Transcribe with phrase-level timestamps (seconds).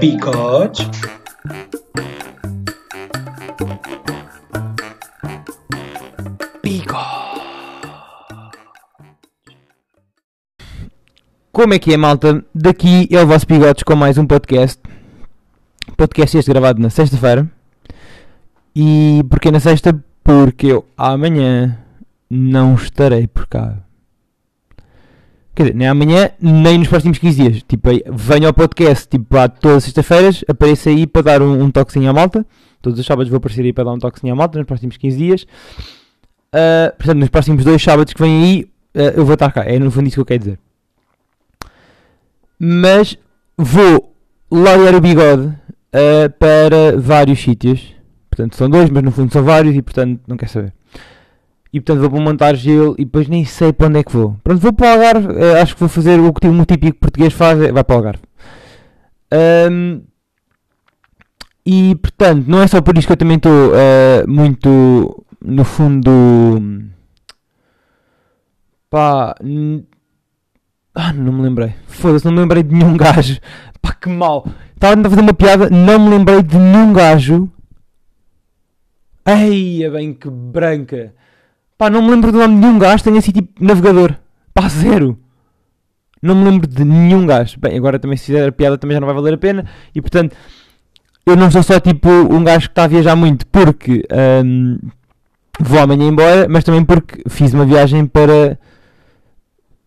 [0.00, 0.90] Bigode.
[11.52, 12.42] Como é que é, malta?
[12.54, 14.80] Daqui é o vosso Bigotes com mais um podcast.
[15.98, 17.46] Podcast este gravado na sexta-feira.
[18.74, 20.02] E porquê na sexta?
[20.24, 21.78] Porque eu amanhã
[22.30, 23.76] não estarei por cá.
[25.54, 27.62] Quer dizer, nem amanhã, nem nos próximos 15 dias.
[27.62, 31.70] Tipo, venho ao podcast, tipo, lá todas as sextas-feiras, apareço aí para dar um, um
[31.70, 32.46] toquezinho à malta.
[32.80, 35.16] Todos os sábados vou aparecer aí para dar um toquezinho à malta nos próximos 15
[35.16, 35.46] dias.
[36.52, 39.64] Ah, portanto, nos próximos dois sábados que vêm aí, ah, eu vou estar cá.
[39.64, 40.58] É no fundo isso que eu quero dizer.
[42.58, 43.16] Mas
[43.56, 44.14] vou
[44.50, 45.52] laurear o bigode
[45.92, 47.94] ah, para vários sítios.
[48.30, 50.72] Portanto, são dois, mas no fundo são vários e, portanto, não quer saber.
[51.72, 54.36] E, portanto, vou para montar gelo e depois nem sei para onde é que vou.
[54.44, 55.28] Pronto, vou para o Algarve.
[55.38, 57.96] eh, acho que vou fazer o que um típico português faz, é, vai para o
[57.98, 58.22] Algarve.
[59.32, 60.02] Ahm,
[61.64, 66.10] e, portanto, não é só por isso que eu também estou eh, muito, no fundo...
[68.90, 69.34] Pá...
[70.94, 71.72] Ah, não me lembrei.
[71.86, 73.38] Foda-se, não me lembrei de nenhum gajo.
[73.80, 74.46] Pá, que mal.
[74.74, 77.48] Estava a fazer uma piada, não me lembrei de nenhum gajo.
[79.24, 81.14] Eia, bem que branca.
[81.82, 84.14] Pá, não me lembro do nome de nenhum gajo, tenho assim tipo navegador.
[84.54, 85.18] Pá, zero.
[86.22, 87.58] Não me lembro de nenhum gajo.
[87.58, 89.68] Bem, agora também se fizer a piada também já não vai valer a pena.
[89.92, 90.36] E portanto,
[91.26, 94.76] eu não sou só tipo um gajo que está a viajar muito porque ahm,
[95.58, 98.56] vou amanhã embora, mas também porque fiz uma viagem para.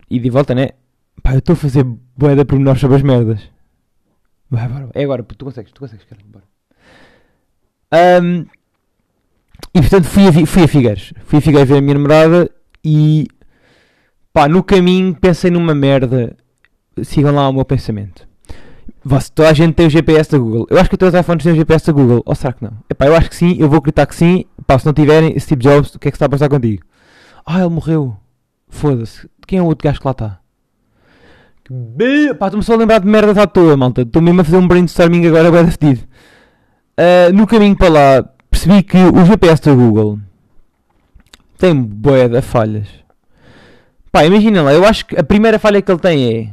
[0.09, 0.71] E de volta, né?
[1.23, 1.85] Pá, eu estou a fazer
[2.17, 3.39] boeda por menor sobre as merdas.
[4.51, 4.89] Vai, bora.
[4.93, 6.21] É agora, tu consegues, tu consegues, cara.
[6.25, 6.43] Bora.
[7.89, 8.47] Ahm,
[9.73, 11.13] e portanto fui a, fui a Figueiras.
[11.25, 12.49] Fui a Figueiras ver a minha namorada
[12.83, 13.27] e
[14.31, 16.35] pá, no caminho pensei numa merda.
[17.03, 18.27] Sigam lá o meu pensamento.
[19.03, 20.65] Você, toda a gente tem o GPS da Google.
[20.69, 22.23] Eu acho que todos os iPhones têm o GPS da Google.
[22.25, 22.71] Ou será que não?
[22.89, 24.45] Epá, eu acho que sim, eu vou acreditar que sim.
[24.65, 26.83] Pá, se não tiverem, Steve Jobs, o que é que está a passar contigo?
[27.45, 28.15] Ah, ele morreu.
[28.67, 29.29] Foda-se.
[29.45, 30.39] Quem é o outro gajo que lá está?
[32.39, 34.01] Pá, estou-me só a lembrar de merdas à toa, malta.
[34.01, 36.01] Estou mesmo a fazer um brainstorming agora, bem fedido.
[36.97, 40.17] Ah, no caminho para lá, percebi que o GPS da Google
[41.57, 42.87] tem bué de falhas.
[44.09, 46.49] Pá, imagina lá, eu acho que a primeira falha que ele tem é...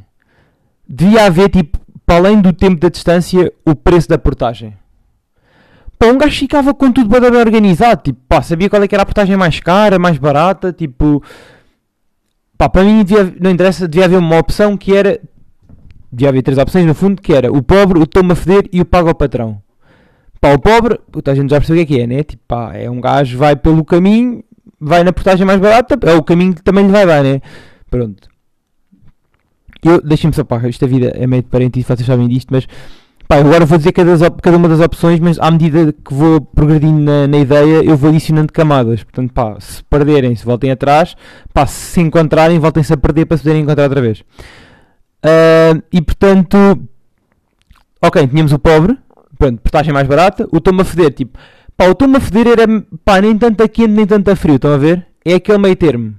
[0.86, 4.76] Devia haver, tipo, para além do tempo da distância, o preço da portagem.
[5.96, 8.02] Pá, um gajo ficava com tudo bem organizado.
[8.02, 11.22] Tipo, pá, sabia qual é que era a portagem mais cara, mais barata, tipo...
[12.58, 15.20] Pá, para mim, devia, não interessa, devia haver uma opção que era...
[16.10, 18.80] Devia haver três opções, no fundo, que era o pobre, o toma a feder e
[18.80, 19.61] o paga ao patrão.
[20.42, 22.24] Pá, o pobre, puta, a gente já percebeu o que é que é, né?
[22.24, 24.42] Tipo, pá, é um gajo, vai pelo caminho,
[24.80, 27.40] vai na portagem mais barata, é o caminho que também lhe vai dar, né?
[27.88, 28.28] Pronto.
[29.84, 32.66] Eu, deixem-me só, pá, esta vida é meio de parente vocês sabem disto, mas,
[33.28, 36.98] pá, agora vou dizer cada, cada uma das opções, mas à medida que vou progredindo
[36.98, 39.04] na, na ideia, eu vou adicionando camadas.
[39.04, 41.14] Portanto, pá, se perderem, se voltem atrás,
[41.54, 44.24] pá, se encontrarem, voltem-se a perder para se poderem encontrar outra vez.
[45.22, 46.56] Ah, e portanto,
[48.02, 48.98] ok, tínhamos o pobre,
[49.42, 51.36] pronto, portagem mais barata, o toma a feder, tipo,
[51.76, 52.64] pá, o toma a feder era,
[53.04, 55.04] pá, nem tanto a quente nem tanto a frio, estão a ver?
[55.24, 56.14] É aquele meio termo.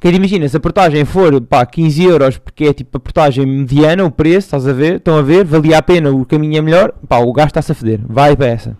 [0.00, 4.04] Que imagina, se a portagem for, pá, 15 euros, porque é tipo a portagem mediana,
[4.04, 4.96] o preço, estás a ver?
[4.96, 5.44] Estão a ver?
[5.44, 8.46] Valia a pena, o caminho é melhor, pá, o gajo está-se a feder, vai para
[8.46, 8.76] essa.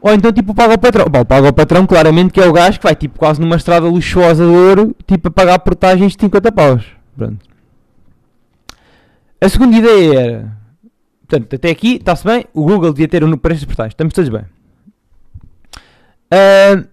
[0.00, 1.06] Ou então, tipo, paga ao patrão.
[1.10, 3.86] Pá, paga ao patrão, claramente, que é o gajo que vai, tipo, quase numa estrada
[3.86, 6.84] luxuosa de ouro, tipo, a pagar portagens de 50 paus.
[7.16, 7.38] Pronto.
[9.40, 10.63] A segunda ideia era,
[11.26, 14.30] portanto, até aqui, está-se bem, o Google devia ter um preço de portagens, estamos todos
[14.30, 14.44] bem.
[16.30, 16.84] Ah,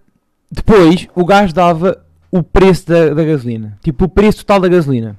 [0.50, 3.78] depois, o gajo dava o preço da, da gasolina.
[3.82, 5.18] Tipo, o preço total da gasolina.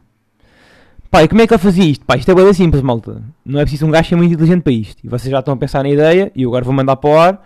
[1.21, 2.03] E como é que ele fazia isto?
[2.05, 3.21] Pá, isto é bem simples, malta.
[3.45, 4.97] Não é preciso um gajo ser muito inteligente para isto.
[5.03, 7.19] E vocês já estão a pensar na ideia, e eu agora vou mandar para o
[7.19, 7.45] ar.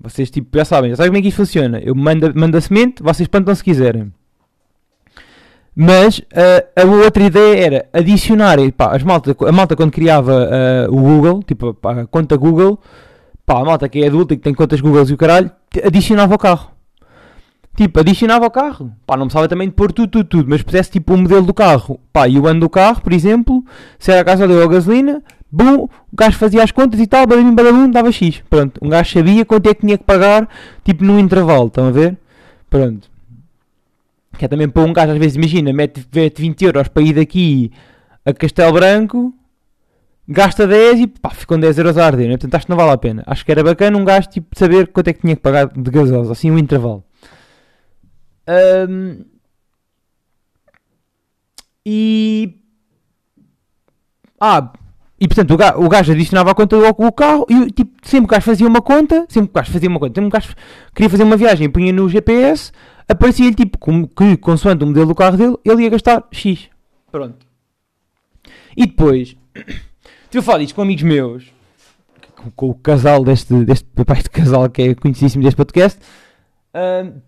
[0.00, 1.80] Vocês, tipo, já sabem, já sabem como é que isto funciona.
[1.80, 4.12] Eu mando, mando a semente, vocês plantam se quiserem.
[5.80, 10.90] Mas ah, a outra ideia era adicionar, pá, as malta, a malta quando criava ah,
[10.90, 12.80] o Google, tipo, pá, a conta Google,
[13.46, 15.48] pá, a malta que é adulta e que tem contas Google e o caralho,
[15.84, 16.72] adicionava ao carro.
[17.76, 18.92] Tipo, adicionava ao carro.
[19.06, 20.50] Pá, não precisava também de pôr tudo, tudo, tudo.
[20.50, 22.00] Mas pusesse tipo o modelo do carro.
[22.12, 23.64] Pá, e o ano do carro, por exemplo.
[24.00, 25.22] Se era a casa dele ou a gasolina.
[25.52, 27.24] O gajo fazia as contas e tal.
[27.24, 28.42] Badabim, badabum, dava X.
[28.50, 28.80] Pronto.
[28.82, 30.48] Um gajo sabia quanto é que tinha que pagar.
[30.82, 31.68] Tipo, no intervalo.
[31.68, 32.18] Estão a ver?
[32.68, 33.08] Pronto.
[34.36, 37.14] Que é também para um gajo, às vezes, imagina, mete, mete 20 euros para ir
[37.14, 37.72] daqui
[38.24, 39.34] a Castelo Branco.
[40.28, 42.28] Gasta 10 e pá, ficam 10 euros a arder.
[42.28, 42.36] Né?
[42.36, 43.22] Portanto, acho que não vale a pena.
[43.26, 45.90] Acho que era bacana um gajo, tipo, saber quanto é que tinha que pagar de
[45.90, 46.32] gasosa.
[46.32, 47.02] Assim, um intervalo.
[48.46, 49.24] Ahm,
[51.84, 52.60] e.
[54.40, 54.72] Ah,
[55.20, 58.26] E portanto o gajo, o gajo adicionava a conta do o carro e tipo, sempre
[58.26, 60.54] o gajo fazia uma conta, sempre o gajo fazia uma conta, sempre o gajo
[60.94, 62.70] queria fazer uma viagem, punha no GPS,
[63.08, 66.68] aparecia-lhe tipo como que, consoante o modelo do carro dele, ele ia gastar X.
[67.10, 67.46] Pronto.
[68.76, 69.36] E depois,
[70.30, 71.52] tive a falar disto com amigos meus,
[72.36, 75.98] com, com o casal deste, deste papai de casal que é conhecidíssimo deste podcast.
[76.72, 77.20] ahm,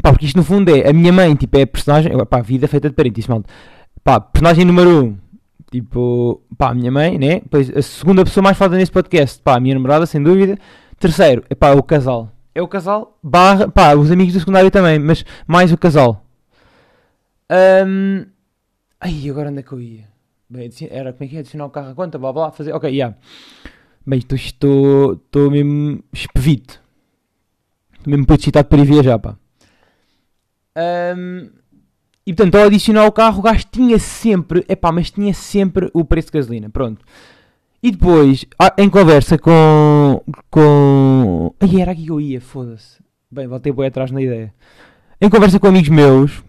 [0.00, 2.68] pá, porque isto no fundo é a minha mãe, tipo, é a personagem, pá, vida
[2.68, 3.48] feita de parentes, malta.
[4.04, 5.18] Pá, personagem número 1, um,
[5.70, 7.40] tipo, pá, a minha mãe, né?
[7.40, 10.56] Depois a segunda pessoa mais falada nesse podcast, pá, a minha namorada, sem dúvida.
[10.98, 12.32] Terceiro, é pá, o casal.
[12.54, 16.24] É o casal, barra, pá, os amigos do secundário também, mas mais o casal.
[17.48, 18.26] Ahm,
[19.00, 20.04] Ai, agora onde é que eu ia?
[20.50, 21.40] Bem, era como é que é?
[21.40, 22.72] Adicionar o carro a conta, blá blá, fazer.
[22.72, 23.14] Ok, já.
[24.06, 26.80] Bem, estou- mesmo espevito.
[27.92, 29.36] Estou mesmo puto excitado para ir viajar, pá.
[30.74, 31.50] Ahm,
[32.28, 36.04] e portanto, ao adicionar o carro, o gajo tinha sempre, epá, mas tinha sempre o
[36.04, 37.02] preço de gasolina, pronto.
[37.82, 38.44] E depois,
[38.76, 40.20] em conversa com.
[40.50, 41.54] com.
[41.58, 42.98] Ai, era aqui que eu ia, foda-se.
[43.30, 44.52] Bem, voltei bem atrás na ideia.
[45.20, 46.42] Em conversa com amigos meus,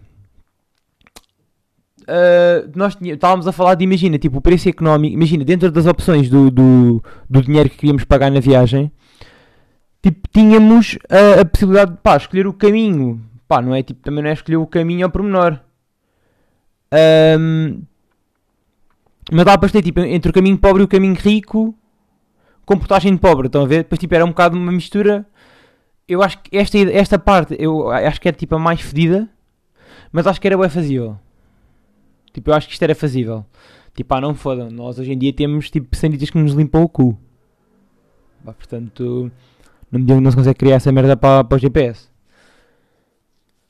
[2.06, 5.86] ah, nós tinha- estávamos a falar de, imagina, tipo, o preço económico, imagina, dentro das
[5.86, 8.90] opções do, do, do dinheiro que queríamos pagar na viagem,
[10.02, 14.22] tipo, tínhamos a, a possibilidade de, pá, escolher o caminho, pá, não é, tipo, também
[14.22, 15.58] não é escolher o caminho ao pormenor.
[16.92, 17.82] Ahm,
[19.32, 21.74] mas dá para escolher, tipo, entre o caminho pobre e o caminho rico,
[22.66, 23.78] com portagem de pobre, estão a ver?
[23.78, 25.26] Depois, tipo, era um bocado uma mistura.
[26.08, 29.28] Eu acho que esta, esta parte, eu acho que é, tipo, a mais fedida,
[30.12, 31.16] mas acho que era bem fazível.
[32.32, 33.44] Tipo, eu acho que isto era fazível.
[33.94, 34.70] Tipo, ah, não fodam.
[34.70, 37.18] Nós hoje em dia temos tipo sanitas que nos limpam o cu.
[38.44, 39.30] Pá, portanto,
[39.90, 42.09] não me digam que não se consegue criar essa merda para, para o GPS.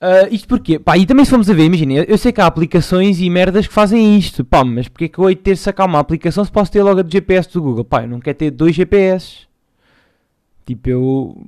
[0.00, 0.78] Ah, isto porquê?
[0.78, 3.66] Pá, e também se formos a ver, imagina, eu, sei que há aplicações e merdas
[3.66, 4.44] que fazem isto.
[4.44, 7.00] Pá, mas porquê que eu hei de ter sacar uma aplicação se posso ter logo
[7.00, 7.84] a do GPS do Google?
[7.84, 9.46] Pá, eu não quero ter dois GPS.
[10.64, 11.46] Tipo, eu...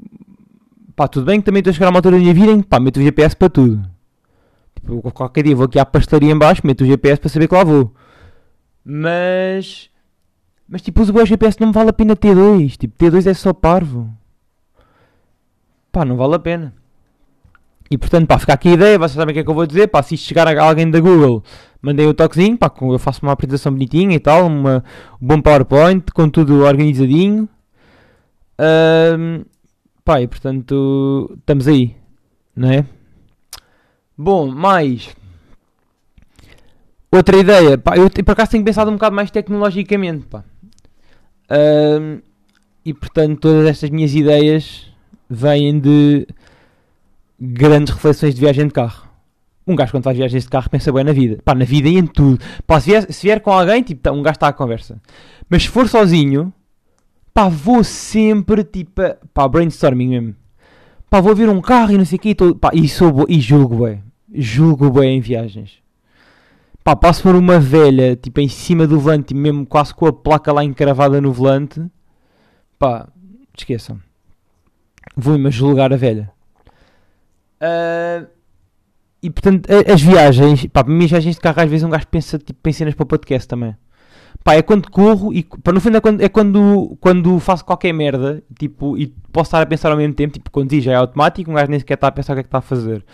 [0.94, 2.60] Pá, tudo bem que também estou a chegar a uma altura da minha vida em
[2.60, 3.82] que, pá, meto o GPS para tudo.
[4.74, 7.54] Tipo, qualquer dia vou aqui à pastelaria em baixo, meto o GPS para saber que
[7.54, 7.94] lá vou.
[8.84, 9.90] Mas...
[10.68, 12.76] Mas tipo, uso o GPS não me vale a pena ter dois.
[12.76, 14.10] Tipo, ter dois é só parvo.
[15.90, 16.81] Pá, não vale a pena.
[17.92, 19.66] E portanto, pá, fica aqui a ideia, vocês sabem o que é que eu vou
[19.66, 21.44] dizer, pá, se chegar a alguém da Google,
[21.82, 24.82] mandei o toquezinho, pá, eu faço uma apresentação bonitinha e tal, uma,
[25.20, 27.46] um bom PowerPoint, com tudo organizadinho.
[28.58, 29.44] Ahm,
[30.02, 31.94] pá, e portanto, estamos aí,
[32.56, 32.86] não é?
[34.16, 35.14] Bom, mais...
[37.10, 40.42] Outra ideia, pá, eu por acaso tenho pensado um bocado mais tecnologicamente, pá.
[41.50, 42.22] Ahm,
[42.86, 44.90] e portanto, todas estas minhas ideias
[45.28, 46.26] vêm de
[47.44, 49.08] grandes reflexões de viagem de carro.
[49.66, 51.38] Um gajo quando faz viagens de carro pensa bem na vida.
[51.44, 52.38] Pá, na vida e em tudo.
[52.66, 55.00] Pá, se vier, se vier com alguém, tipo, tá- um gajo está à conversa.
[55.48, 56.52] Mas se for sozinho,
[57.34, 59.02] pá, vou sempre, tipo,
[59.34, 60.36] pá, brainstorming mesmo.
[61.10, 63.12] Pá, vou ver um carro e não sei o quê, e, tô, pá, e, sou
[63.12, 64.02] bo- e julgo bem.
[64.34, 65.78] Julgo bem em viagens.
[66.82, 70.52] Pá, passo por uma velha, tipo, em cima do volante, mesmo quase com a placa
[70.52, 71.80] lá encravada no volante.
[72.78, 73.08] Pá,
[73.56, 74.00] esqueçam.
[75.16, 76.30] Vou-me julgar a velha.
[77.62, 78.26] Ah,
[79.22, 82.06] e portanto, as viagens, pá, para mim, as viagens de carro, às vezes um gajo
[82.08, 83.76] pensa tipo, em cenas para o podcast também.
[84.42, 87.92] Pá, é quando corro e, pá, no fundo, é quando, é quando, quando faço qualquer
[87.92, 91.50] merda, tipo, e posso estar a pensar ao mesmo tempo, tipo, conduzir já é automático,
[91.50, 93.04] um gajo nem sequer está a pensar o que é que está a fazer.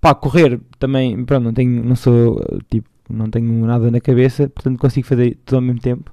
[0.00, 4.78] Pá, correr também, pronto, não tenho, não sou, tipo, não tenho nada na cabeça, portanto
[4.78, 6.10] consigo fazer tudo ao mesmo tempo.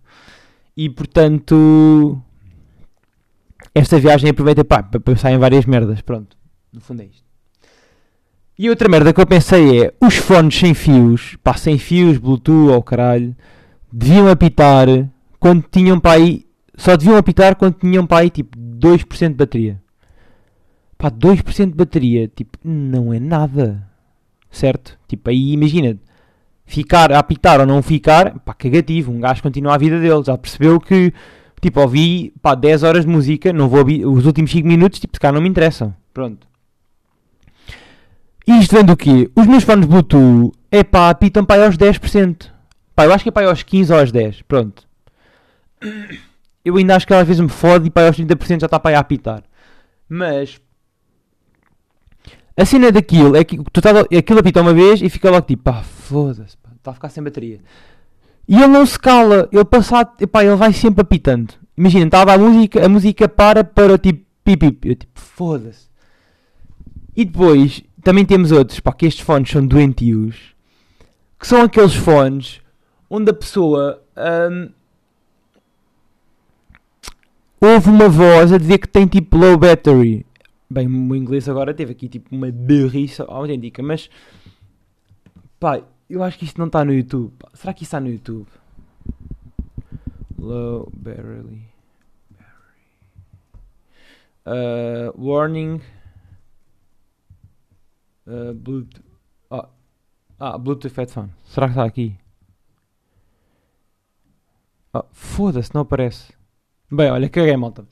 [0.76, 2.22] E portanto,
[3.74, 6.36] esta viagem aproveita, pá, para pensar em várias merdas, pronto,
[6.74, 7.27] no fundo é isto.
[8.60, 12.74] E outra merda que eu pensei é, os fones sem fios, pá, sem fios, Bluetooth
[12.74, 13.36] ou caralho,
[13.92, 14.88] deviam apitar
[15.40, 16.44] quando tinham para aí,
[16.76, 19.80] só deviam apitar quando tinham para aí, tipo, 2% de bateria.
[20.98, 23.88] Pá, 2% de bateria, tipo, não é nada.
[24.50, 24.98] Certo?
[25.08, 25.96] Tipo, aí imagina,
[26.66, 30.36] ficar a apitar ou não ficar, pá, cagativo, um gajo continua a vida dele, já
[30.36, 31.14] percebeu que,
[31.62, 35.20] tipo, ouvi, pá, 10 horas de música, não vou os últimos 5 minutos, tipo, se
[35.20, 35.94] cá não me interessam.
[36.12, 36.48] Pronto.
[38.48, 39.30] E isto vem do quê?
[39.36, 42.50] Os meus fones Bluetooth, é pá, apitam para aí aos 10%.
[42.96, 44.88] Pá, eu acho que é para aí aos 15 ou aos 10, pronto.
[46.64, 48.80] Eu ainda acho que às vezes me fode e para aí aos 30% já está
[48.80, 49.44] para aí a apitar.
[50.08, 50.62] Mas
[52.56, 55.64] a cena daquilo é que tu estás, aquilo apita uma vez e fica logo tipo,
[55.64, 57.60] pá, foda-se, está a ficar sem bateria.
[58.48, 61.54] E ele não se cala, ele passado, epá, ele vai sempre apitando.
[61.78, 65.88] Imagina, está a música, a música para para tipo, pip, eu tipo, foda-se.
[67.16, 70.56] E depois, também temos outros, pá, que estes fones são doentios,
[71.40, 72.62] que são aqueles fones
[73.10, 74.02] onde a pessoa,
[74.52, 74.70] hum,
[77.62, 80.26] houve uma voz a dizer que tem tipo low battery.
[80.70, 84.10] Bem, o inglês agora teve aqui tipo uma berriça autêntica, mas
[85.60, 87.34] pá, eu acho que isto não está no YouTube.
[87.54, 88.48] Será que isso está no YouTube?
[90.38, 91.62] Low battery.
[94.46, 95.82] Uh, warning.
[98.28, 99.04] Uh, Bluetooth.
[99.50, 99.70] Ah,
[100.38, 101.30] ah, Bluetooth headphone.
[101.46, 102.16] Será que está aqui?
[104.94, 106.34] Ah, Foda-se, não aparece.
[106.92, 107.88] Bem, olha, caguei, malta.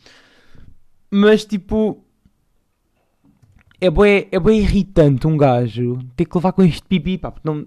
[1.10, 2.04] Mas tipo.
[3.80, 7.48] É bem, é bem irritante um gajo ter que levar com este pipi, pá, porque
[7.48, 7.66] não.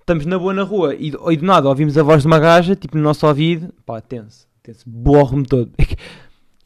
[0.00, 2.76] Estamos na boa na rua e, e do nada ouvimos a voz de uma gaja,
[2.76, 5.72] tipo no nosso ouvido, pá, tenso, tenso, borro-me todo.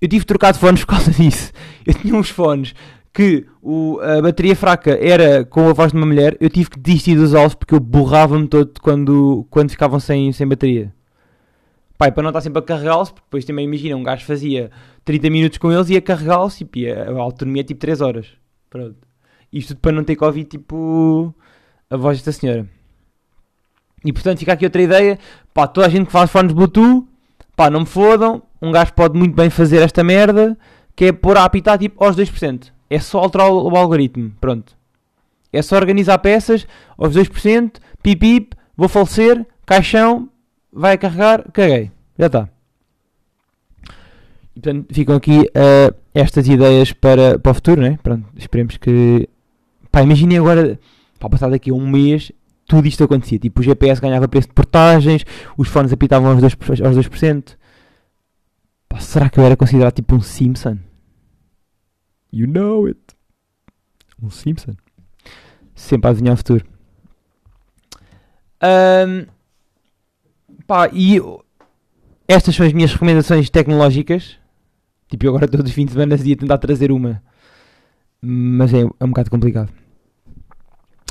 [0.00, 1.52] Eu tive de fones por causa disso.
[1.84, 2.72] Eu tinha uns fones
[3.18, 6.78] que o, a bateria fraca era com a voz de uma mulher, eu tive que
[6.78, 10.94] desistir dos usá-los porque eu borrava-me todo quando, quando ficavam sem, sem bateria.
[11.98, 14.70] Pai, para não estar sempre a carregá-los, porque depois também imagina, um gajo fazia
[15.04, 18.28] 30 minutos com eles e ia carregá-los e a, a autonomia é tipo 3 horas.
[18.70, 18.94] Pronto.
[19.52, 21.34] Isto tudo para não ter que ouvir tipo
[21.90, 22.68] a voz desta senhora.
[24.04, 25.18] E portanto fica aqui outra ideia.
[25.52, 27.04] Pá, toda a gente que faz fones Bluetooth,
[27.56, 28.44] pá, não me fodam.
[28.62, 30.56] Um gajo pode muito bem fazer esta merda,
[30.94, 32.77] que é pôr a apitar tipo aos 2%.
[32.90, 34.32] É só alterar o, algoritmo.
[34.40, 34.76] Pronto.
[35.52, 36.66] É só organizar peças
[36.96, 40.28] aos 2%, pip pip, vou falecer, caixão,
[40.72, 41.90] vai carregar, caguei.
[42.18, 42.48] Já está.
[44.54, 47.98] Portanto, ficam aqui uh, estas ideias para, para o futuro, né?
[48.02, 49.28] Pronto, esperemos que.
[49.90, 50.78] Pá, imaginem agora,
[51.18, 52.32] pá, passar daqui a um mês,
[52.66, 53.38] tudo isto acontecia.
[53.38, 55.24] Tipo, o GPS ganhava preço de portagens,
[55.56, 56.84] os fones apitavam aos 2%.
[56.84, 57.56] Aos 2%.
[58.88, 60.78] Pá, será que eu era considerado tipo um Simpson?
[62.38, 63.00] You know it.
[64.22, 64.76] Um Simpson.
[65.74, 66.64] Sempre a adivinhar o futuro.
[68.62, 69.26] Um,
[70.64, 71.20] pá, e
[72.28, 74.38] estas são as minhas recomendações tecnológicas.
[75.10, 77.20] Tipo, eu agora todos os fins de semana ia tentar trazer uma.
[78.22, 79.72] Mas é, é um bocado complicado.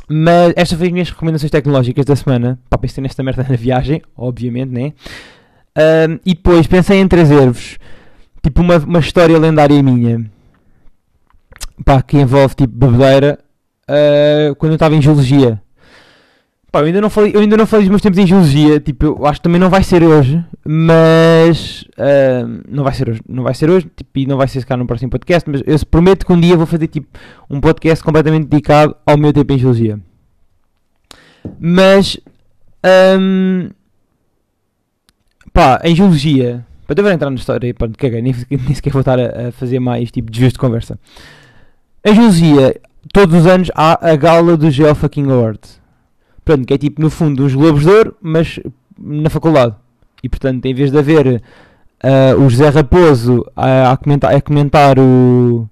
[0.08, 2.58] Mas estas foram as minhas recomendações tecnológicas da semana.
[2.70, 4.94] Pá, pensei nesta merda na viagem, obviamente, né?
[5.78, 7.78] Um, e depois pensei em trazer-vos
[8.42, 10.37] tipo uma, uma história lendária minha.
[11.84, 13.40] Pá, que envolve tipo bebedeira.
[13.90, 15.62] Uh, quando eu estava em geologia.
[16.70, 19.06] Pá, eu ainda não falei, eu ainda não falei dos meus tempos em geologia, tipo,
[19.06, 23.44] eu acho que também não vai ser hoje, mas uh, não vai ser hoje, não
[23.44, 26.26] vai ser hoje, tipo, e não vai ser se no próximo podcast, mas eu prometo
[26.26, 27.08] que um dia vou fazer tipo
[27.50, 29.98] um podcast completamente dedicado ao meu tempo em geologia.
[31.58, 32.20] Mas
[33.20, 33.70] um,
[35.54, 39.18] pá, em geologia, para eu entrar na história, pronto, caguei, nem, nem sequer vou estar
[39.20, 41.00] a, a fazer mais tipo desvios de conversa.
[42.08, 42.80] Em geologia,
[43.12, 45.78] todos os anos há a gala do Geofucking Awards.
[46.46, 48.62] Pronto, que é tipo no fundo uns Globos de Ouro, mas
[48.98, 49.76] na faculdade.
[50.24, 54.98] E portanto, em vez de haver uh, o José Raposo a, a, comentar, a comentar
[54.98, 55.68] o.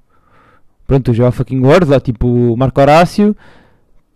[0.85, 3.33] Pronto, o Fucking Word, lá tipo o Marco Horácio,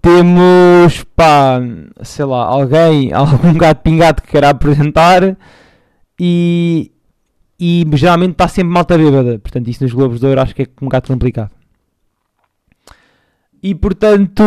[0.01, 1.61] temos pá,
[2.03, 5.37] sei lá, alguém, algum gato pingado que queira apresentar
[6.19, 6.91] e,
[7.57, 9.39] e geralmente está sempre malta bêbada.
[9.39, 11.58] Portanto, isso nos Globos de Ouro acho que é um bocado complicado.
[13.61, 14.43] E portanto,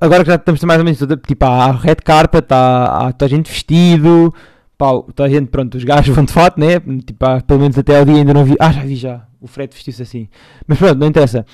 [0.00, 3.36] agora que já estamos mais ou menos tipo, há red carpet, há, há toda a
[3.36, 4.32] gente vestido,
[4.78, 6.80] pá, toda a gente, pronto, os gajos vão de fato, né?
[6.80, 8.56] Tipo, há, pelo menos até ao dia ainda não vi.
[8.58, 9.26] Ah, já vi já.
[9.40, 10.28] O Fred vestiu-se assim.
[10.66, 11.44] Mas pronto, não interessa.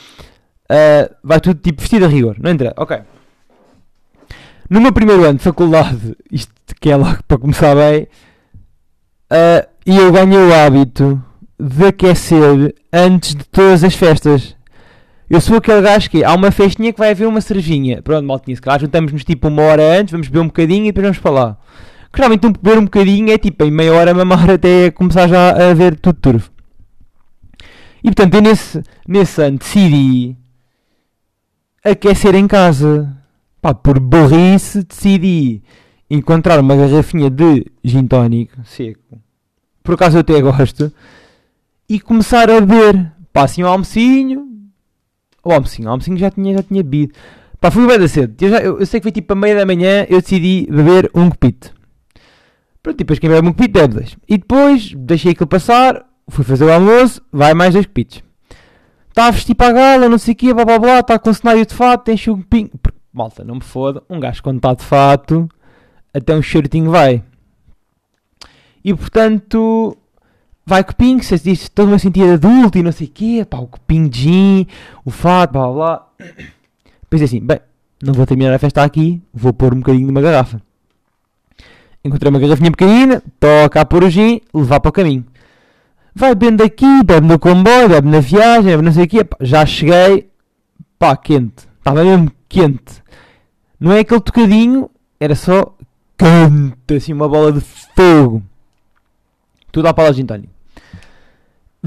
[0.70, 2.74] Uh, vai tudo tipo vestido a rigor, não interessa.
[2.76, 2.98] Ok.
[4.68, 8.06] No meu primeiro ano de faculdade, isto que é logo para começar bem,
[9.32, 11.22] uh, eu ganhei o hábito
[11.58, 14.54] de aquecer antes de todas as festas.
[15.30, 18.00] Eu sou aquele gajo que há uma festinha que vai haver uma cervejinha.
[18.00, 21.04] Pronto, maltinha, se calhar juntamos-nos tipo uma hora antes, vamos beber um bocadinho e depois
[21.04, 21.58] vamos para lá.
[22.10, 25.50] Que realmente um beber um bocadinho é tipo em meia hora mamar até começar já
[25.70, 26.50] a ver tudo turvo.
[28.02, 30.34] E portanto eu nesse, nesse ano decidi
[31.84, 33.14] aquecer em casa.
[33.60, 35.62] Pá, por burrice decidi
[36.08, 39.20] encontrar uma garrafinha de gin tónico seco.
[39.82, 40.90] Por acaso eu até gosto.
[41.86, 43.12] E começar a beber.
[43.30, 44.47] Pá, assim um almocinho,
[45.50, 47.14] o almocinho, o almocinho já tinha, já tinha bebido.
[47.60, 48.34] Pá, fui bem da cedo.
[48.40, 51.10] Eu, já, eu, eu, sei que foi tipo a meia da manhã, eu decidi beber
[51.14, 51.74] um copito.
[52.82, 54.16] Pronto, depois quem bebe um copito bebe dois.
[54.28, 58.22] E depois deixei aquilo passar, fui fazer o almoço, vai mais dois copitos.
[59.08, 61.30] Está a vestir para a gala, não sei o quê, blá blá blá, está com
[61.30, 62.78] um cenário de fato, tem um pingo.
[63.12, 65.48] Malta, não me foda, um gajo quando está de fato,
[66.14, 67.24] até um shirtinho vai.
[68.84, 69.96] E portanto,
[70.68, 73.66] vai copinho, se diz, estou-me a sentir adulto e não sei o quê, pá, o
[73.66, 74.66] copinho de gin,
[75.02, 76.06] o fato, blá blá.
[77.08, 77.58] Pensei assim, bem,
[78.02, 80.60] não vou terminar a festa aqui, vou pôr um bocadinho numa garrafa.
[82.04, 85.24] Encontrei uma garrafinha pequenina, toca a pôr o gin, levar para o caminho.
[86.14, 89.24] vai bebendo aqui, bebe no comboio, bebe na viagem, bebe não sei o quê.
[89.24, 90.28] Pá, já cheguei,
[90.98, 91.66] pá, quente.
[91.78, 93.02] Estava mesmo quente.
[93.80, 95.74] Não é aquele tocadinho, era só
[96.18, 98.42] quente, assim, uma bola de fogo.
[99.72, 100.57] Tudo à pala de António.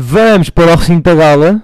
[0.03, 1.61] Vamos para o recinto da gala.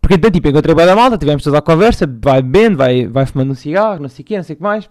[0.00, 3.24] Porque então, tipo, encontrei bem da malta, tivemos toda a conversa, vai bebendo, vai, vai
[3.24, 4.90] fumando um cigarro, não sei o quê, não sei o que mais.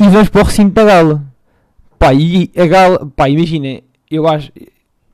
[0.00, 1.22] E vamos para o recinto da gala.
[1.96, 4.50] Pá, e a gala, pá, imaginem, eu acho,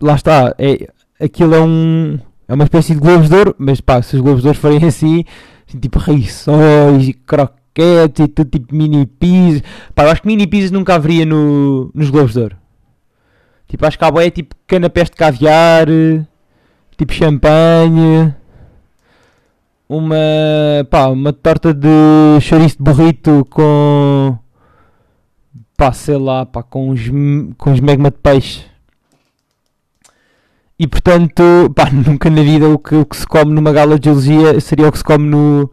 [0.01, 0.89] lá está, é,
[1.23, 4.41] aquilo é um, é uma espécie de Globos de Ouro, mas pá, se os Globos
[4.41, 5.25] de Ouro forem assim,
[5.69, 9.63] assim tipo raições e croquetes e tudo tipo mini pizzas,
[9.95, 12.60] pá, eu acho que mini pizzas nunca haveria no, nos Globos de Ouro.
[13.71, 15.87] Tipo, acho que boia é tipo canapés de caviar,
[16.99, 18.35] tipo champanhe,
[19.89, 20.17] uma,
[20.91, 21.89] pá, uma torta de
[22.41, 24.37] chouriço de burrito com,
[25.77, 27.01] pá, sei lá, pá, com os,
[27.57, 28.67] com os megma de peixe.
[30.77, 34.07] E portanto, pá, nunca na vida o que, o que se come numa gala de
[34.07, 35.71] geologia seria o que se come no,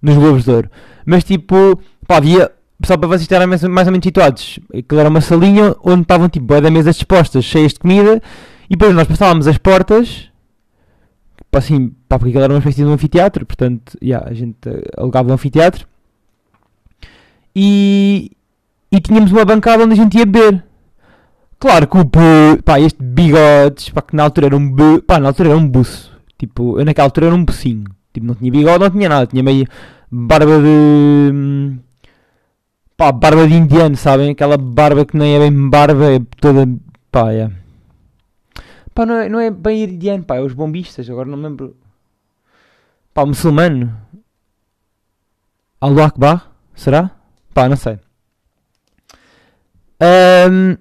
[0.00, 0.70] nos Globos de Ouro.
[1.04, 2.50] Mas tipo, pá, havia,
[2.84, 6.28] só para vocês estarem mais, mais ou menos situados, aquilo era uma salinha onde estavam
[6.28, 8.22] tipo da mesas dispostas, cheias de comida,
[8.68, 10.30] e depois nós passávamos as portas,
[11.52, 14.56] assim, pá, porque aquilo era uma espécie de um anfiteatro, portanto, yeah, a gente
[14.96, 15.86] alugava um anfiteatro,
[17.54, 18.30] e,
[18.90, 20.64] e tínhamos uma bancada onde a gente ia beber.
[21.58, 25.18] Claro que o bu- pá, este bigodes, pá, que na altura era um bu, pá,
[25.18, 26.12] na altura era um buço.
[26.36, 27.84] Tipo, eu naquela altura era um bucinho.
[28.12, 29.66] Tipo, não tinha bigode, não tinha nada, tinha meio
[30.10, 31.78] barba de hum,
[32.96, 34.30] pá, barba de indiano, sabem?
[34.30, 36.68] Aquela barba que nem é bem barba, é toda,
[37.10, 37.50] pá, é.
[38.94, 41.76] Pá, não é, não é bem indiano, pá, é os bombistas, agora não me lembro.
[43.12, 43.96] Pá, muçulmano.
[45.80, 47.10] Allah Akbar, será?
[47.52, 47.98] Pá, não sei.
[50.00, 50.76] Ahm,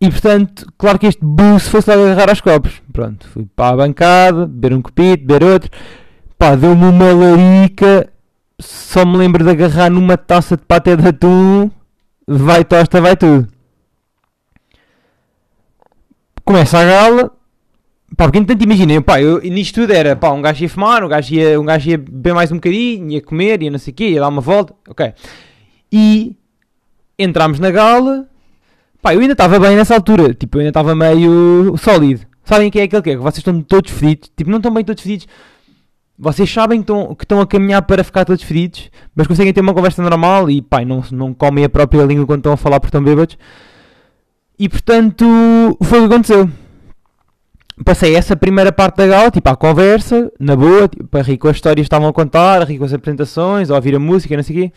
[0.00, 2.82] e portanto, claro que este bus foi-se logo agarrar aos copos.
[2.92, 5.70] Pronto, fui para a bancada, beber um copito, beber outro.
[6.38, 8.10] Pá, deu-me uma larica.
[8.60, 11.70] Só me lembro de agarrar numa taça de paté de atum.
[12.26, 13.48] Vai tosta, vai tudo.
[16.44, 17.30] Começa a gala.
[18.16, 21.08] Pá, porque entanto imaginem, pá, eu, nisto tudo era, pá, um gajo ia fumar, um
[21.08, 23.94] gajo ia, um gajo ia beber mais um bocadinho, ia comer, ia não sei o
[23.94, 25.12] quê, ia dar uma volta, ok.
[25.90, 26.36] E
[27.18, 28.28] entramos na gala,
[29.02, 32.24] pá, eu ainda estava bem nessa altura, tipo, eu ainda estava meio sólido.
[32.44, 33.16] Sabem quem é aquele que é?
[33.16, 35.26] Que vocês estão todos fedidos, tipo, não estão bem todos fedidos.
[36.18, 40.00] Vocês sabem que estão, a caminhar para ficar todos fedidos, mas conseguem ter uma conversa
[40.00, 43.02] normal e, pá, não, não comem a própria língua quando estão a falar porque estão
[43.02, 43.36] bêbados.
[44.58, 45.24] E, portanto,
[45.82, 46.48] foi o que aconteceu
[47.82, 51.48] passei essa primeira parte da gala, tipo, à conversa, na boa, tipo, a rir com
[51.48, 54.36] as histórias que estavam a contar, a rir com as apresentações, a ouvir a música,
[54.36, 54.72] não sei o quê.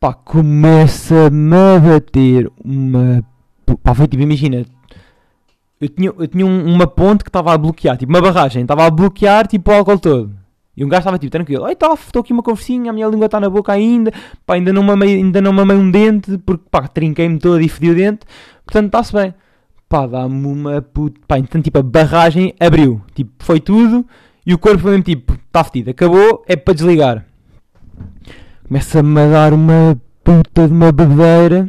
[0.00, 3.22] Pá, começa-me a bater uma...
[3.82, 4.64] Pá, foi tipo, imagina,
[5.80, 8.86] eu tinha, eu tinha um- uma ponte que estava a bloquear, tipo, uma barragem, estava
[8.86, 10.32] a bloquear, tipo, o álcool todo.
[10.76, 13.26] E um gajo estava, tipo, tranquilo, ai, tá, estou aqui uma conversinha, a minha língua
[13.26, 14.12] está na boca ainda,
[14.46, 17.90] pá, ainda não mamei, ainda não mamei um dente, porque, pá, trinquei-me todo e fodi
[17.90, 18.20] o dente,
[18.64, 19.34] portanto, está-se bem
[19.88, 21.20] pá, dá-me uma puta.
[21.26, 23.02] Pá, então, tipo, a barragem abriu.
[23.12, 24.06] Tipo, foi tudo.
[24.46, 27.26] E o corpo foi mesmo tipo, está fedido, acabou, é para desligar.
[28.68, 31.68] Começa-me a dar uma puta de uma bebedeira.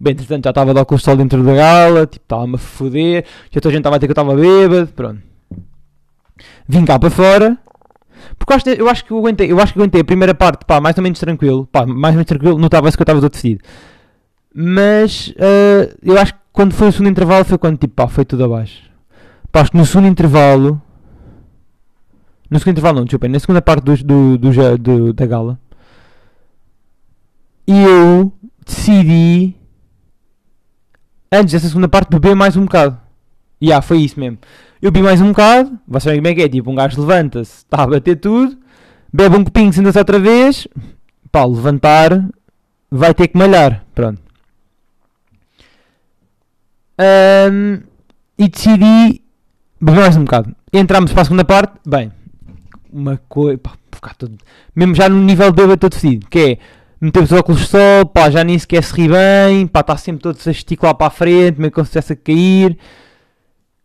[0.00, 3.24] Bem, entretanto, já estava de óculos de sol dentro da gala, tipo, estava-me a foder.
[3.50, 5.22] Já toda a gente estava a dizer que eu estava bêbado, pronto.
[6.68, 7.58] Vim cá para fora.
[8.38, 10.64] Porque eu acho, eu acho que eu aguentei, eu acho que aguentei a primeira parte,
[10.64, 11.66] pá, mais ou menos tranquilo.
[11.70, 13.62] Pá, mais ou menos tranquilo, notava-se que eu estava todo fedido.
[14.54, 18.24] Mas eh, eu acho que quando foi o segundo intervalo foi quando tipo, pá, foi
[18.24, 18.82] tudo abaixo.
[19.52, 20.80] Pá, acho que no segundo intervalo.
[22.50, 25.58] No segundo intervalo não, desculpa, na segunda parte do, do, do, do- da gala.
[27.66, 28.32] Eu
[28.64, 29.54] decidi
[31.34, 32.96] antes dessa segunda parte beber mais um bocado.
[33.60, 34.38] E ah, foi isso mesmo.
[34.80, 37.58] Eu bebi mais um bocado, vocês sabem como é que é, tipo, um gajo levanta-se,
[37.58, 38.56] está a bater tudo,
[39.12, 40.68] bebe um copinho, senta-se outra vez,
[41.32, 42.28] pá, levantar,
[42.90, 44.20] vai ter que malhar, pronto.
[46.98, 47.80] Ahm,
[48.38, 49.22] e decidi
[49.80, 50.54] beber mais um bocado.
[50.72, 52.12] Entramos para a segunda parte, bem,
[52.92, 54.36] uma coisa, pá, ficar todo,
[54.76, 56.58] mesmo já no nível de bêbado todo fedido, que é,
[57.04, 60.22] meter os óculos de sol, pá, já nem sequer se ri bem, pá, está sempre
[60.22, 62.78] todo a gesticular para a frente, meio como se a cair.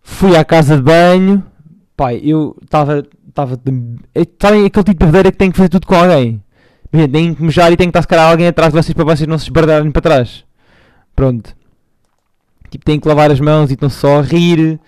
[0.02, 1.44] Fui à casa de banho,
[1.96, 3.60] pá, eu estava, estava,
[4.42, 6.42] sabem aquele tipo de bebedeira que tem que fazer tudo com alguém?
[6.92, 9.28] Tem que mejar e tem que estar se calhar alguém atrás de vocês para vocês
[9.28, 10.44] não se esbardarem para trás.
[11.16, 11.56] Pronto.
[12.70, 14.80] Tipo, têm que lavar as mãos e estão só a rir.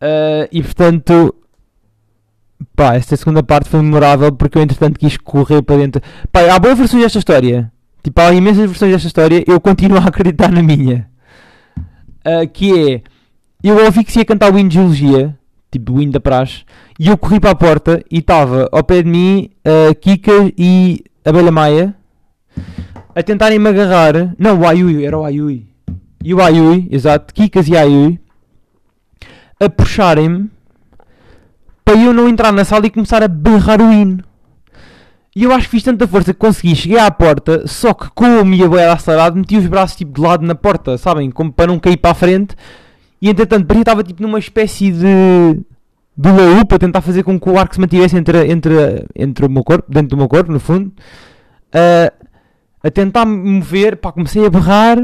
[0.00, 1.34] Ah, e portanto,
[2.74, 6.02] pá, esta segunda parte foi memorável porque eu entretanto quis correr para dentro.
[6.32, 7.70] Pá, há boas versões desta história.
[8.02, 9.44] Tipo, há imensas versões desta história.
[9.46, 11.08] Eu continuo a acreditar na minha.
[12.24, 13.02] ah, que é,
[13.62, 15.36] eu ouvi que se ia cantar o hino de geologia,
[15.70, 16.64] tipo o hino da praxe,
[16.98, 21.02] e eu corri para a porta e estava ao pé de mim a Kika e
[21.24, 21.94] Abelha Maia
[23.14, 24.34] a tentarem me agarrar.
[24.38, 25.66] Não, o Ayui, era o Ayui.
[26.22, 28.20] E o Ayui, exato, Kikas e Ayui,
[29.60, 30.50] a puxarem-me
[31.88, 34.22] para eu não entrar na sala e começar a berrar o hino.
[35.34, 38.40] E eu acho que fiz tanta força que consegui, cheguei à porta, só que como
[38.40, 41.30] a minha boia acelerada, meti os braços tipo de lado na porta, sabem?
[41.30, 42.54] Como para não cair para a frente.
[43.22, 45.60] E entretanto, parecia estava tipo numa espécie de.
[46.14, 49.46] de laú para tentar fazer com que o ar que se mantivesse entre, entre, entre
[49.46, 50.92] o meu corpo, dentro do meu corpo, no fundo.
[51.72, 52.12] a
[52.86, 54.98] a tentar me mover, pá, comecei a berrar.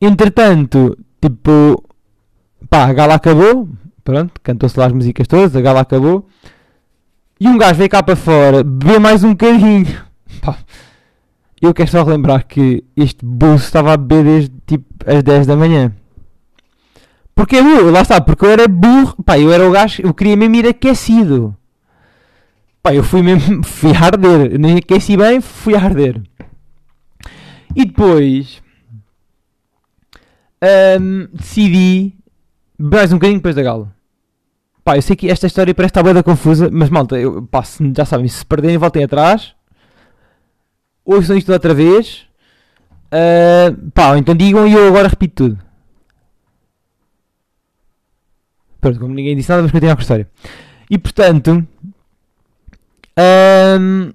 [0.00, 1.84] Entretanto, tipo,
[2.70, 3.68] pá, a gala acabou,
[4.08, 6.26] pronto, cantou-se lá as músicas todas, a gala acabou.
[7.38, 9.84] E um gajo veio cá para fora, bebeu mais um bocadinho.
[10.40, 10.56] Pá,
[11.60, 15.56] eu quero só relembrar que este bolso estava a beber desde tipo as 10 da
[15.56, 15.92] manhã.
[17.34, 20.36] Porque burro, lá está, porque eu era burro, pá, eu era o gajo, eu queria
[20.36, 21.54] mesmo ir aquecido.
[22.82, 26.22] Pá, eu fui mesmo, fui arder, nem aqueci bem, fui arder.
[27.76, 28.62] E depois,
[30.98, 32.14] hum, decidi,
[32.78, 33.97] mais um bocadinho depois da gala.
[34.84, 37.92] Pá, eu sei que esta história parece estar bem confusa, mas malta, eu, pá, se-
[37.96, 39.54] já sabem, se perderem, voltem atrás.
[41.04, 42.26] Ouçam isto outra vez.
[43.12, 45.58] Ah, pá, então digam e eu agora repito tudo.
[48.80, 50.28] Pronto, como ninguém disse nada, vamos continuar com a história.
[50.90, 51.66] E portanto,
[53.16, 54.12] Ahm,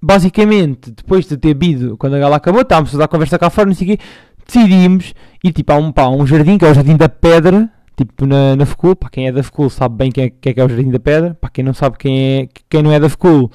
[0.00, 3.68] basicamente, depois de ter bebido, quando a gala acabou, estávamos a dar conversa cá fora,
[3.68, 4.04] não sei o quê,
[4.46, 8.26] decidimos ir tipo a um, pá, um jardim, que é o Jardim da Pedra, tipo
[8.26, 10.64] na, na para quem é da FCUL sabe bem quem é, que é que é
[10.64, 13.50] o Jardim da Pedra, para quem não sabe quem é, quem não é da FCUL,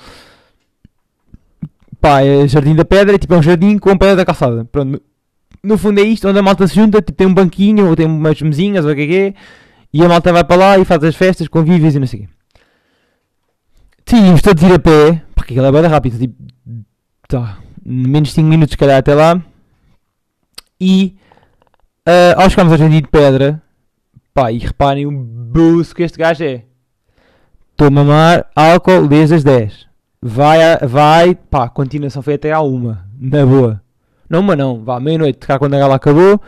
[1.99, 5.01] pá, é Jardim da Pedra, é tipo é um jardim com pedra da calçada, pronto,
[5.63, 8.05] no, fundo é isto, onde a malta se junta, tipo tem um banquinho, ou tem
[8.05, 9.33] umas mesinhas, ou o que é que é,
[9.93, 12.23] e a malta vai para lá e faz as festas, convívios e não sei o
[12.23, 12.29] quê.
[14.05, 16.35] Decidimos todos ir a pé, porque aquilo é bem rápido, tipo,
[17.27, 19.41] tá, menos 5 minutos se calhar até lá.
[20.81, 21.15] E
[22.05, 23.61] ah, ao chegarmos ao jardim de pedra,
[24.39, 26.63] pá, e reparem o buço que este gajo é.
[27.71, 29.87] Estou a mamar álcool desde as 10.
[30.21, 33.81] Vai, vai, pá, a continuação foi até à uma, na boa.
[34.29, 36.39] Não uma não, vá, meia-noite, cá quando a gala acabou.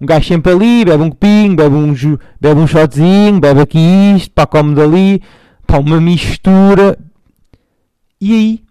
[0.00, 1.94] Um gajo sempre ali, bebe um copinho, bebe um,
[2.40, 3.78] bebe um shotzinho, bebe aqui
[4.16, 5.20] isto, pá, come dali
[5.66, 6.96] pá, uma mistura.
[8.20, 8.62] E aí,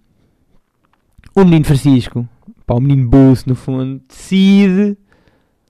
[1.36, 2.26] o menino Francisco,
[2.66, 4.98] pá, o menino Bolso, no fundo, decide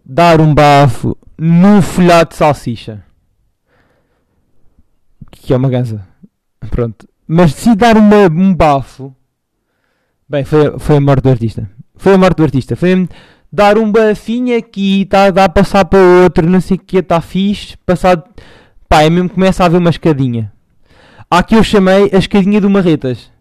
[0.06, 3.04] dar um bafo num folhado de salsicha.
[5.32, 6.08] Que é uma ganza.
[6.70, 7.08] Pronto.
[7.28, 9.16] Mas decide dar uma, um bafo.
[10.30, 11.70] Bem, foi, foi a morte do artista.
[11.96, 12.76] Foi a morte do artista.
[12.76, 13.08] Foi
[13.52, 17.78] dar um bafinho aqui, está a passar para outro, não sei o que, está fixe.
[17.86, 18.24] Passado,
[18.88, 20.52] pá, é mesmo começa a haver uma escadinha.
[21.30, 23.32] Há que eu chamei a escadinha do Marretas.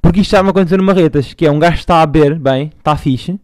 [0.00, 2.72] Porque isto já me no Marretas, que é um gajo que está a beber, bem,
[2.76, 3.38] está fixe.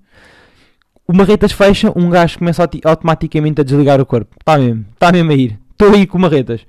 [1.11, 4.37] O Marretas fecha, um gajo começa automaticamente a desligar o corpo.
[4.38, 5.59] Está mesmo, está mesmo a ir.
[5.71, 6.66] Estou aí com o Marretas.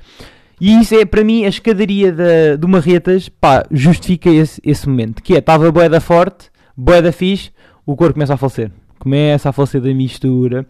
[0.62, 5.22] E isso é, para mim, a escadaria da, do Marretas, pá, justifica esse, esse momento.
[5.22, 7.52] Que é, estava boeda forte, boeda fixe,
[7.86, 8.72] o corpo começa a falecer.
[8.98, 10.66] Começa a falecer da mistura.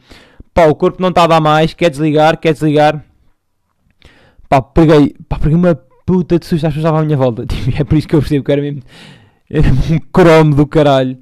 [0.51, 3.05] Pá, o corpo não está a mais, quer desligar, quer desligar.
[4.47, 5.75] Pá, peguei, pá, peguei uma
[6.07, 7.45] puta de susto pessoas que estavam à minha volta.
[7.47, 8.81] Tipo, é por isso que eu percebo que era mesmo
[9.49, 11.17] era um cromo do caralho.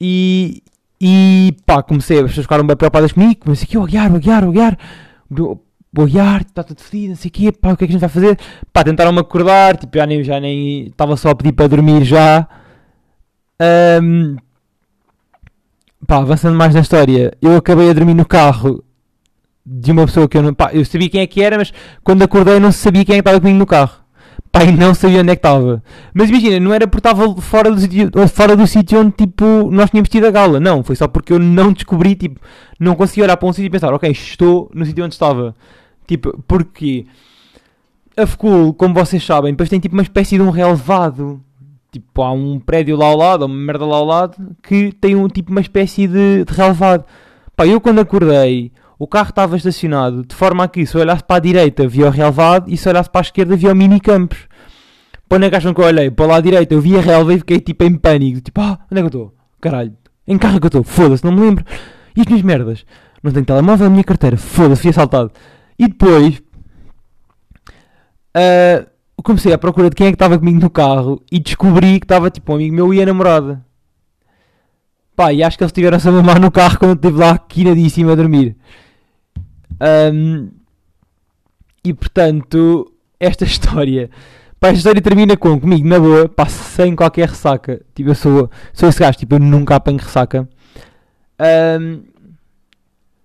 [0.00, 0.62] E,
[1.00, 3.40] e pá, comecei, as pessoas ficaram bem preocupadas comigo.
[3.40, 4.78] Comecei aqui, o guiar, o guiar, o guiar.
[5.30, 7.94] O guiar, está tudo fedido, não sei o quê, pá, o que é que a
[7.94, 8.38] gente vai fazer?
[8.72, 12.46] Pá, tentaram-me acordar, tipo, já nem, já nem, estava só a pedir para dormir já.
[13.60, 14.36] Ahm,
[16.06, 18.84] pá, avançando mais na história, eu acabei a dormir no carro
[19.64, 20.54] de uma pessoa que eu não.
[20.54, 21.72] Pá, eu sabia quem é que era, mas
[22.04, 24.05] quando acordei não sabia quem é que estava comigo no carro.
[24.56, 25.82] Pá, e não sabia onde é que estava.
[26.14, 29.90] Mas imagina, não era porque estava fora do sítio, fora do sítio onde tipo nós
[29.90, 30.58] tínhamos tido a gala.
[30.58, 32.40] Não, foi só porque eu não descobri, tipo,
[32.80, 35.54] não consegui olhar para um sítio e pensar, ok, estou no sítio onde estava.
[36.06, 37.04] Tipo, porque
[38.16, 41.38] a FCUL, como vocês sabem, depois tem tipo uma espécie de um relevado.
[41.92, 45.28] Tipo, há um prédio lá ao lado, uma merda lá ao lado, que tem um
[45.28, 47.04] tipo uma espécie de, de relevado.
[47.54, 51.22] Pá, eu quando acordei, o carro estava estacionado de forma a que se eu olhasse
[51.22, 54.48] para a direita via o relevado e se olhasse para a esquerda via o minicampos.
[55.28, 57.38] Pô, na caixa que eu olhei para lá à direita eu vi a relva e
[57.38, 58.40] fiquei tipo em pânico.
[58.40, 59.34] Tipo, ah, onde é que eu estou?
[59.60, 60.84] Caralho, em carro é que eu estou?
[60.84, 61.64] Foda-se, não me lembro.
[62.16, 62.86] E as minhas merdas?
[63.22, 65.32] Não tenho telemóvel, a minha carteira, foda-se, fui assaltado.
[65.78, 66.42] E depois,
[68.34, 68.86] ah,
[69.26, 72.30] comecei à procura de quem é que estava comigo no carro e descobri que estava
[72.30, 73.66] tipo um amigo meu e a namorada.
[75.16, 78.10] Pá, e acho que eles tiveram-se a mamar no carro quando eu estive lá quinadíssimo
[78.12, 78.56] a dormir.
[79.80, 80.50] Um,
[81.84, 84.10] e portanto, esta história.
[84.58, 87.80] Pá, esta história termina com comigo, na boa, pá, sem qualquer ressaca.
[87.94, 90.48] Tipo, eu sou, sou esse gajo, tipo, eu nunca apanho ressaca.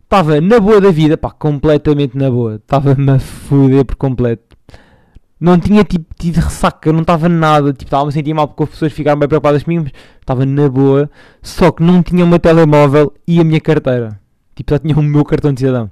[0.03, 2.55] Estava um, na boa da vida, pá, completamente na boa.
[2.55, 4.57] Estava-me a foder por completo.
[5.39, 7.73] Não tinha tipo tido ressaca, não estava nada.
[7.73, 10.69] Tipo, estava-me a sentir mal porque as pessoas ficaram bem preocupadas comigo, mas estava na
[10.69, 11.09] boa.
[11.41, 14.19] Só que não tinha meu telemóvel e a minha carteira.
[14.53, 15.89] Tipo, só tinha o meu cartão de cidadão.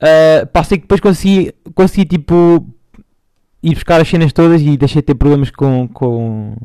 [0.00, 2.66] Uh, que depois consegui, consegui tipo
[3.62, 5.86] ir buscar as cenas todas e deixei de ter problemas com.
[5.88, 6.56] com...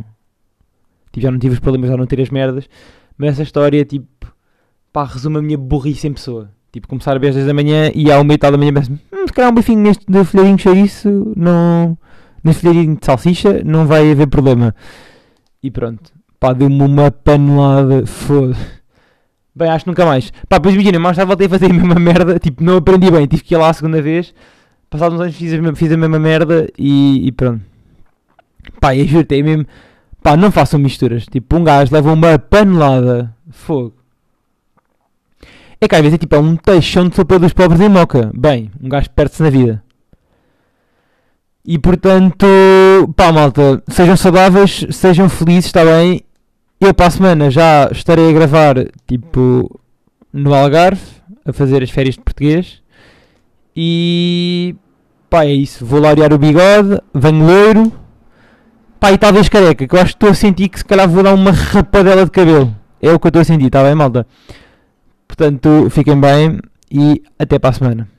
[1.11, 2.69] Tipo, já não tive os problemas, já não ter as merdas.
[3.17, 4.33] Mas essa história, tipo,
[4.91, 6.49] pá, resume a minha burrice em pessoa.
[6.71, 8.91] Tipo, começar a ver às 10 da manhã e ao meio tal da manhã penso,
[8.91, 11.97] hum, se calhar um bifinho neste de folhadinho de chouriço, não...
[12.43, 14.75] Neste folhadinho de salsicha, não vai haver problema.
[15.63, 16.11] E pronto.
[16.39, 18.55] Pá, deu-me uma panelada, foda
[19.55, 20.31] Bem, acho que nunca mais.
[20.49, 23.25] Pá, depois imagina, mais tarde voltei a fazer a mesma merda, tipo, não aprendi bem,
[23.25, 24.33] tive que ir lá a segunda vez.
[24.89, 27.61] Passados uns anos fiz a mesma, fiz a mesma merda e, e pronto.
[28.79, 29.65] Pá, e juro é mesmo...
[30.21, 31.25] Pá, não façam misturas.
[31.25, 33.33] Tipo, um gajo leva uma panelada.
[33.51, 33.93] Fogo.
[35.79, 38.31] É que às vezes é tipo, é um teixão de sopa dos pobres em moca.
[38.35, 39.83] Bem, um gajo perde-se na vida.
[41.63, 42.45] E portanto,
[43.15, 46.21] pá malta, sejam saudáveis, sejam felizes, está bem?
[46.79, 48.75] Eu para a semana já estarei a gravar,
[49.07, 49.79] tipo,
[50.31, 51.01] no Algarve,
[51.45, 52.81] a fazer as férias de português.
[53.75, 54.75] E
[55.29, 55.85] pá, é isso.
[55.85, 57.91] Vou laurear o bigode, venho loiro.
[58.99, 61.23] Pá, e talvez careca, que eu acho que estou a sentir que se calhar vou
[61.23, 62.75] dar uma rapadela de cabelo.
[63.01, 64.27] É o que eu estou a sentir, está bem, malta?
[65.27, 66.59] Portanto, fiquem bem
[66.91, 68.09] e até para a semana.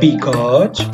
[0.00, 0.88] Because